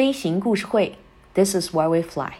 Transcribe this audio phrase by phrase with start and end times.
[0.00, 0.94] 飞行故事会
[1.34, 2.30] ，This is why we fly。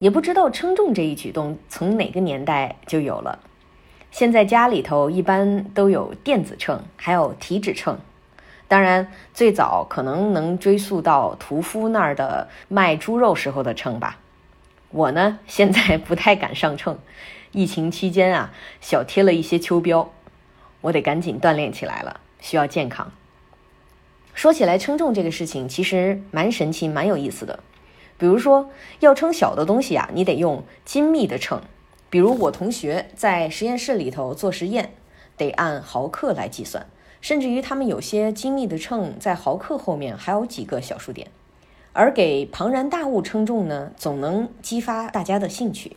[0.00, 3.38] 也不知道称重这一举动从哪个年代就有了。
[4.10, 7.98] 现在家里头一般都有电子秤，还有体脂秤。
[8.68, 14.18] 当然，最早可能能追溯到屠夫那儿的卖猪肉时候的秤吧。
[14.92, 16.98] 我呢，现在不太敢上秤。
[17.52, 20.08] 疫情期间啊，小贴了一些秋膘，
[20.80, 23.12] 我得赶紧锻炼起来了，需要健康。
[24.34, 27.60] 说起来，称重这个事情其实蛮神奇、蛮有意思的。
[28.18, 31.60] 比如说，要称小的东西啊，你得用精密的秤。
[32.08, 34.94] 比如我同学在实验室里头做实验，
[35.36, 36.86] 得按毫克来计算，
[37.20, 41.28] 甚至于他们有些精密的秤在毫克后面还有几个小数点。
[41.92, 45.96] 而给庞然大物称重呢，总能激发大家的兴趣。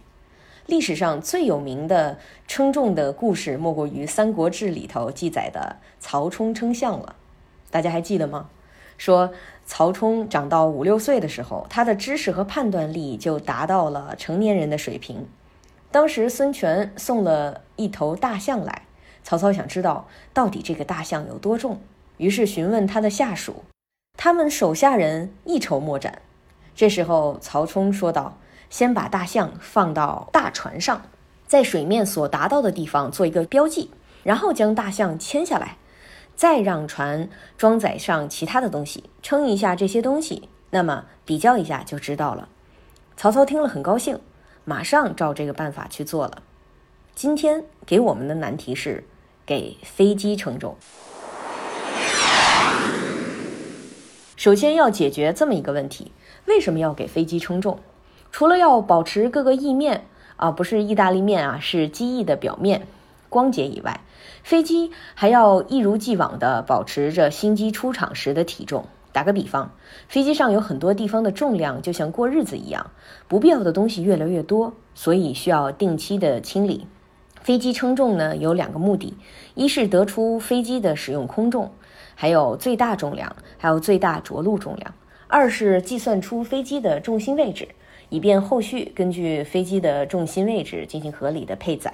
[0.66, 7.16] 历史上最有名的称重的故事，莫过于《三国志》里头记载的曹冲称象了。
[7.70, 8.50] 大家还记得吗？
[8.98, 9.34] 说
[9.66, 15.28] 曹冲长到五六岁的时候，他的知识和判断力就达到了成年人的水平。
[15.92, 18.84] 当时孙权送了一头大象来，
[19.24, 21.82] 曹操想知道到底这个大象有多重，
[22.18, 23.64] 于是询问他的下属，
[24.24, 26.22] 他们手下人一筹莫展。
[26.74, 28.38] 这时候曹冲说道
[28.72, 31.02] ：“先把大象放到大船上，
[31.46, 33.92] 在水面所达到的地方做一个标记，
[34.24, 35.78] 然后将大象牵下来。”
[36.38, 42.48] 再让船装载上其他的东西，称一下这些东西，那么比较一下就知道了。
[43.18, 44.18] 曹操听了很高兴，
[44.64, 46.42] 马上照这个办法去做了。
[47.14, 49.06] 今天给我们的难题是
[49.46, 50.78] 给飞机称重。
[54.44, 56.12] 首先要解决这么一个问题：
[56.48, 57.80] 为什么要给飞机称重？
[58.30, 60.04] 除了要保持各个翼面
[60.36, 62.86] 啊，不是意大利面啊，是机翼的表面。
[63.30, 64.02] 光洁以外，
[64.44, 68.84] 飞机还要一如既往地保持着新机出厂时的体重。
[69.14, 69.72] 打个比方，
[70.10, 72.92] 飞机上有很多地方的重量就像过日子一样，
[73.30, 76.86] 不必要的东西越来越多，所以需要定期的清理。
[77.42, 79.16] 飞机称重呢有两个目的：
[79.56, 81.72] 一是得出飞机的使用空重，
[82.16, 84.92] 还有最大重量，还有最大着陆重量；
[85.28, 87.68] 二是计算出飞机的重心位置，
[88.10, 91.94] 以便后续根据飞机的重心位置进行合理的配载。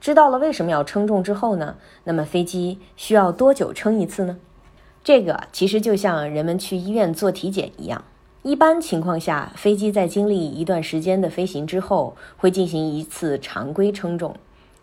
[0.00, 1.76] 知道了为什么要称重之后呢？
[2.04, 4.38] 那么飞机需要多久称一次呢？
[5.04, 8.04] 这个其实就像人们去医院做体检一样。
[8.42, 14.34] 一般情况下，飞机在经历一段时间的飞行之后，会进行一次常规称重。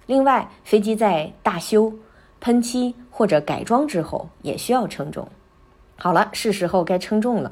[0.06, 1.92] 另外，飞机在大修、
[2.40, 5.28] 喷漆或者改装之后，也需要称重。
[5.96, 7.52] 好了，是时候该称重了。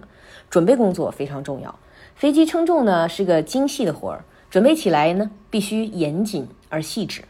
[0.50, 1.80] 准备工作非常重要。
[2.16, 7.24] 飞机称重呢是个精细的活儿，准备起来呢必须严谨而细致。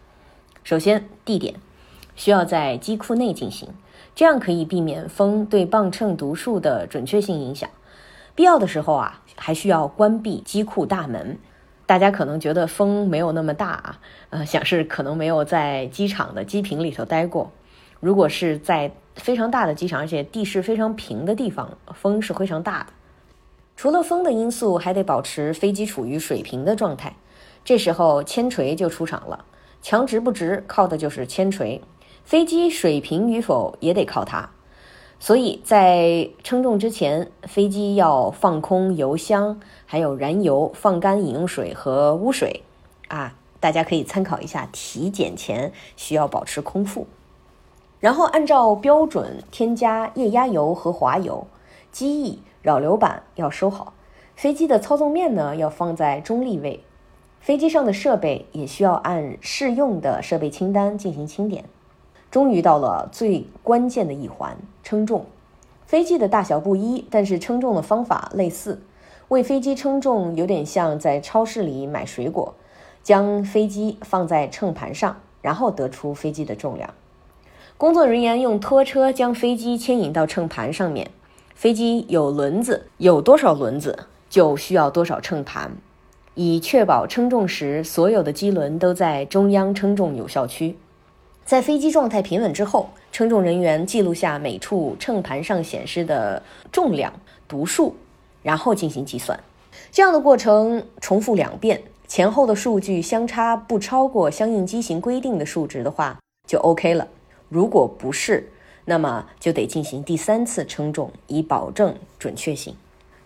[0.64, 1.56] 首先，地点
[2.16, 3.70] 需要在机库内进行，
[4.14, 7.70] 这样可以避免风对磅秤读数的准确性影响。
[8.36, 11.40] 必要的时候啊，还需要关闭机库大门。
[11.86, 14.00] 大家可能觉得风没有那么大啊，
[14.32, 17.52] 呃，想是可能没有在机场的机坪里头待过。
[18.00, 22.88] 如果是在非常大的机场，而且地势非常平的地方，风是非常大的。
[23.78, 27.16] 除了风的因素，还得保持飞机处于水平的状态。
[27.64, 29.46] 这时候铅锤就出场了。
[29.82, 31.82] 墙直不直，靠的就是铅锤；
[32.24, 34.50] 飞机水平与否也得靠它。
[35.26, 42.62] 所以在称重之前，飞机要放空油箱，还有燃油，放干饮用水和污水。
[43.08, 47.08] 啊，大家可以参考一下，体检前需要保持空腹。
[48.00, 51.48] 然后按照标准添加液压油和滑油，
[51.92, 53.94] 机翼、扰流板要收好。
[54.36, 56.84] 飞机的操纵面呢，要放在中立位。
[57.42, 61.66] 飞机上的设备也需要按适用的设备清单进行清点。
[62.36, 65.26] 终于到了最关键的一环——称重。
[65.86, 68.82] 飞机的大小不一，但是称重的方法类似。
[69.30, 72.54] 为飞机称重有点像在超市里买水果，
[73.02, 76.94] 将飞机放在秤盘上，然后得出飞机的重量。
[77.78, 81.12] 工作人员用拖车将飞机牵引到秤盘上面。
[81.54, 85.78] 飞机有轮子，有多少轮子就需要多少秤盘。
[86.34, 90.76] 以确保称重时所有的机轮都在中央称重有效区。
[91.46, 97.14] 在飞机状态平稳之后，称重人员记录下每处秤盘上显示的重量
[97.48, 97.96] 读数，
[98.42, 99.40] 然后进行计算。
[99.92, 107.08] 这样的过程重复两遍，前后的数据相差不超过相应机型规定的数值的话，就 OK 了。
[107.48, 108.52] 如果不是，
[108.86, 112.76] 那么就得进行第三次称重，以保证准确性。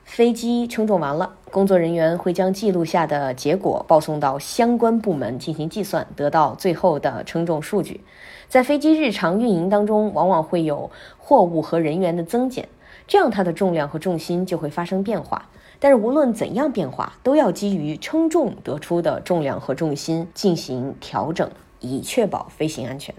[0.10, 8.02] 飞机称重完了，工作人员会将记录下的结果报送到相关部门进行计算，得到最后的称重数据。
[8.50, 10.90] 在飞机日常运营当中，往往会有
[11.20, 12.68] 货物和人员的增减，
[13.08, 15.48] 这样它的重量和重心就会发生变化。
[15.80, 23.14] 但是无论怎样变化，都要基于称重得出的重量和重心进行调整，以确保飞行安全。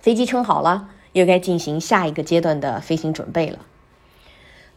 [0.00, 3.60] 飞机称好了，又该进行下一个阶段的飞行准备了。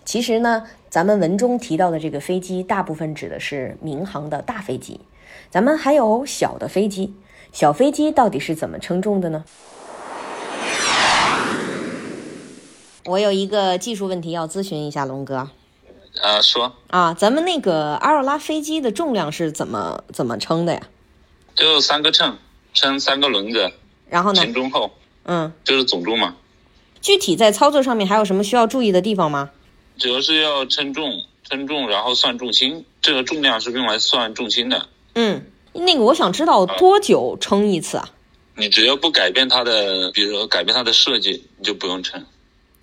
[0.08, 5.02] 其实呢，咱们文中提到的这个飞机，大部分指的是民航的大飞机。
[5.50, 7.14] 咱们还有小的飞机，
[7.52, 9.44] 小飞机到底是怎么称重的呢？
[13.04, 15.50] 我有一个技术问题要咨询一下龙哥。
[16.24, 20.84] 啊，说啊，咱们那个阿尔拉飞机的重量是怎么怎么称的呀？
[21.54, 22.38] 就三个秤，
[22.74, 23.74] 称三个轮子，
[24.08, 24.42] 然后呢？
[24.42, 24.92] 前中后，
[25.26, 26.38] 嗯，就是总重嘛。
[27.02, 29.52] 具体在操作上面还有什么需要注意的地方吗？
[29.98, 34.88] 主要是要称重，称重然后算重心，这个重量是用来算重心的。
[35.16, 38.10] 嗯，那个我想知道多久称一次啊？
[38.56, 42.26] 你只要不改变它的，比如说改变它的设计，你就不用称。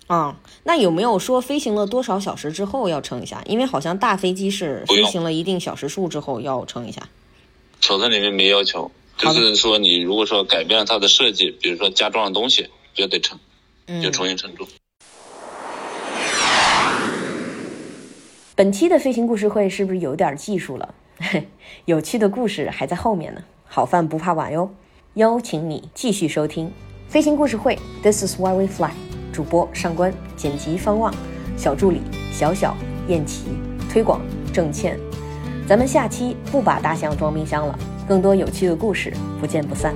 [0.07, 3.41] 啊，那有没有说飞行了多少小时之后要称一下？
[3.47, 7.01] 因为好像大飞机是飞行了一定小时数之后要称一下。
[7.81, 13.39] 手册里面没要求，就是说你如果说改变了它的设计，比如说加装了东西，就得称，
[14.01, 14.67] 就重新称重。
[18.57, 20.95] 本期的飞行故事会是不是有点技术了？
[21.83, 24.71] 有趣的故事还在后面呢，好饭不怕晚哟。
[25.15, 26.71] 邀请你继续收听
[27.09, 28.91] 飞行故事会，This is why we fly。
[29.33, 31.13] 主播上官，剪辑方望，
[31.57, 31.99] 小助理
[32.31, 32.77] 小小
[33.09, 33.43] 燕琪，
[33.91, 34.21] 推广
[34.53, 34.97] 郑倩，
[35.67, 39.93] 咱们下期不把大象装冰箱了，更多有趣的故事，不见不散。